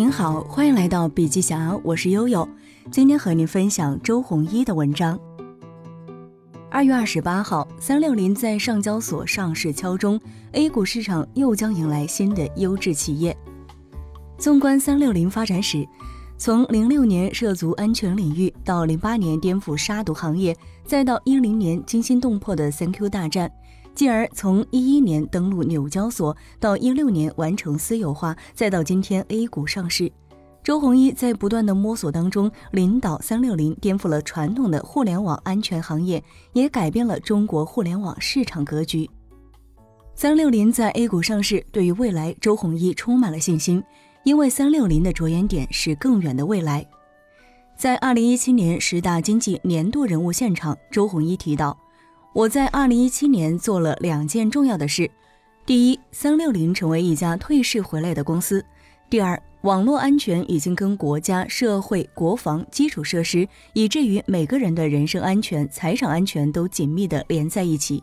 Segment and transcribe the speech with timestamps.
[0.00, 2.48] 您好，欢迎来到笔记侠，我是悠悠。
[2.90, 5.20] 今天和您分享周鸿祎的文章。
[6.70, 10.18] 二月二十八号，三六零在上交所上市敲钟
[10.52, 13.36] ，A 股市场又将迎来新的优质企业。
[14.38, 15.86] 纵观三六零发展史，
[16.38, 23.52] 从零六年涉足安全领域，到零八年颠覆杀毒行业，再到一零年惊心动魄的三 Q 大战。
[23.94, 30.10] 继而从一一年登陆纽交所，到一六年完成私有化，再到今天 A 股上市，
[30.62, 36.22] 周鸿祎在不断的摸索当中，领导三六零颠覆了传统的互联网安全行业，
[36.52, 39.08] 也改变了中国互联网市场格局。
[40.14, 43.82] 三六零在 A 股上市，对于未来，周鸿祎充满了信心，
[44.24, 46.86] 因为三六零的着眼点是更远的未来。
[47.76, 51.76] 在二零一七年十大经济年度人物现场，周鸿祎提到。
[52.32, 55.10] 我在二零一七年做了两件重要的事：
[55.66, 58.60] 第一，三六零成为一家退市回来的公司；
[59.10, 68.00] 第二，网络安全已经跟国家、社会、国防基础设施，以至于每个人的人身安全、财产安全都紧密的连在一起。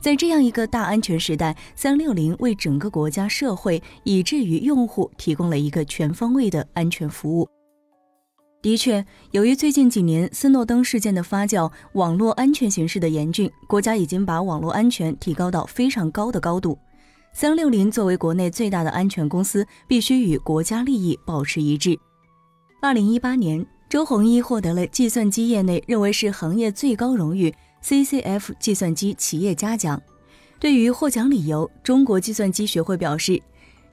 [0.00, 7.46] 在这样一个大安全时代，三六零为整个国家、社会，以至于用户提供了一个全方位的安全服务。
[8.66, 16.76] 的确，由于最近几年斯诺登事件的发酵，网络安全形势的严峻，国家已经把网络安全提高到非常高的高度。
[17.32, 21.96] 三六零作为国内最大的安全公司，必须与国家利益保持一致。
[22.82, 30.02] 二零一八年，周鸿祎获得了计算机业内认为是行业最高荣誉 CCF 计算机企业家奖。
[30.58, 33.40] 对于获奖理由，中国计算机学会表示。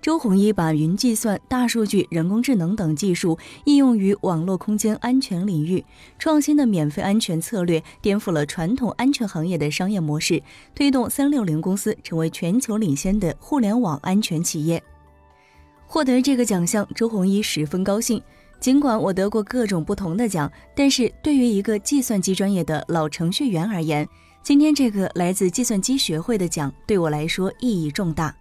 [0.04, 5.82] 周鸿祎把云计算、大数据、人工智能等技术应用于网络空间安全领域，
[6.20, 10.44] 创新的免费安全策略颠覆了传统安全行业的商业模式，
[10.76, 14.84] 推动三六零公司成为全球领先的互联网安全企业。
[15.88, 18.22] 获得这个奖项，周鸿祎十分高兴。
[18.60, 24.06] 尽管我得过各种不同的奖，但是对于一个计算机专业的老程序员而言，
[24.42, 28.36] 今天这个来自计算机学会的奖对我来说意义重大。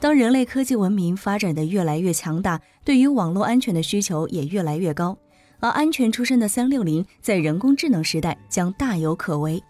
[0.00, 5.18] 当人类科技文明发展的越来越强大，对于网络安全的需求也越来越高，
[5.58, 9.60] 而安全出身的三六零在人工智能时代将大有可为。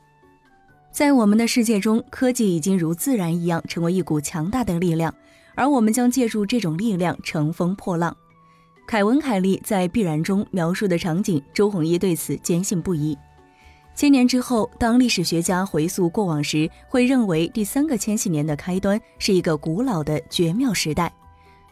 [0.93, 5.15] 在我们的世界中，科技已经如自然一样成为一股强大的力量，
[5.55, 8.15] 而我们将借助这种力量乘风破浪。
[8.87, 13.17] 凯文·凯利在《必然》中描述的场景，周鸿祎对此坚信不疑。
[13.99, 21.13] 千年之后，当历史学家回溯过往时，会认为第三个千禧年的开端是一个古老的绝妙时代。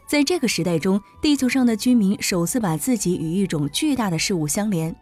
[0.05, 4.93] 在这个时代中，地球上的居民首次把自己与一种巨大的事物相连。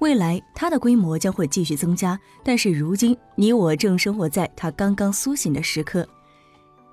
[0.00, 6.06] 未来，它的规模将会继续增加，但是如今，你我正生活在它刚刚苏醒的时刻。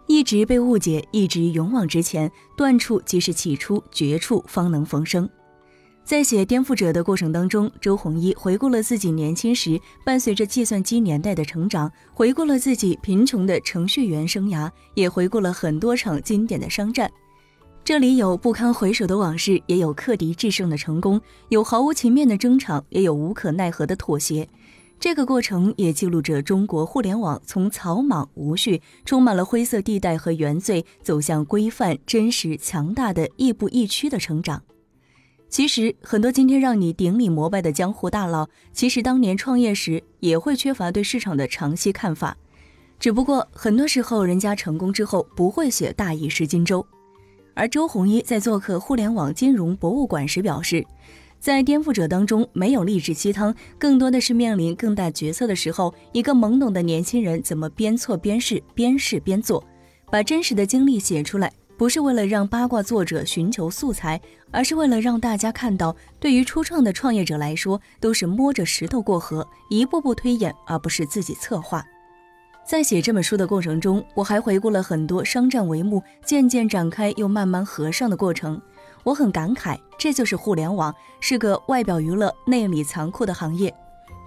[0.07, 5.29] 一直被误解，一直勇往直前，断处即是起初，绝处方能逢生。
[6.03, 17.09] 在写《颠覆者》的过程当中，周鸿祎回顾了自己年轻时伴随着计算机年代的成长，回顾了自己贫穷的程序员生涯，也回顾了很多场经典的商战。
[17.83, 24.47] 这里有不堪回首的往事，也有克敌制胜的成功，有毫无情面的争吵，也有无可奈何的妥协。
[24.99, 34.61] 这个过程也记录着中国互联网从草莽、无序、充满了灰色地带和原罪，走向规范、真实、强大的亦步亦趋的成长。
[35.51, 42.37] 其实，很多今天让你顶礼膜拜的江湖大佬，其实当年创业时也会缺乏对市场的长期看法。
[42.97, 46.85] 只不过，很多时候人家成功之后不会写大意失荆州。
[47.53, 50.85] 而周鸿祎在做客互联网金融博物馆时表示，
[51.37, 59.61] 在颠覆者当中没有励志鸡汤，更多的是面临更大决策的时候，一个懵懂的年轻人怎么边错边试，边试边做，
[60.09, 61.51] 把真实的经历写出来。
[61.81, 64.21] 不是为了让八卦作者寻求素材，
[64.51, 71.83] 而是为了让大家看到，对于初创的创业者来说，都是摸着石头过河，一步步推演，而不是自己策划。
[72.63, 78.61] 在写这本书的过程中，我还回顾了很多商战帷幕渐渐展开又慢慢合上的过程。
[79.01, 83.73] 我很感慨，这就是互联网，是个外表娱乐、内里残酷的行业。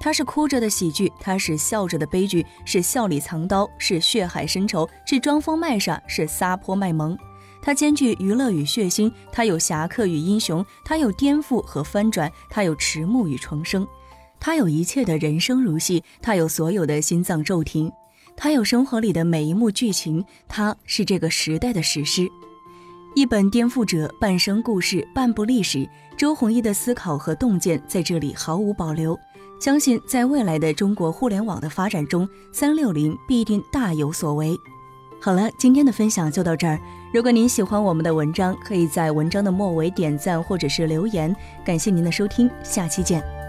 [0.01, 7.17] 它是哭着的喜剧，它是笑着的悲剧，是笑里藏刀，是血海深仇，是装疯卖傻，是撒泼卖萌。
[7.65, 13.89] 它兼具娱乐与血腥，它有侠客与英雄，它有颠覆和翻转，它有迟暮与重生，
[14.39, 17.91] 它有一切的人生如戏，它有所有的心脏骤停，
[18.37, 22.29] 它有生活里的每一幕剧情，它是这个时代的史诗。
[23.15, 25.89] 一本颠覆者半生故事，半部历史。
[26.19, 29.19] 周鸿祎的思考和洞见在这里毫无保留。
[29.59, 34.55] 相信在未来的中国互联网的发展中，三六零必定大有所为。
[35.21, 36.79] 好了，今天的分享就到这儿。
[37.13, 41.35] 如果您喜欢我们的文章，可以在文章的末尾点赞或者是留言。
[41.65, 43.44] 感谢您的收听，下期见。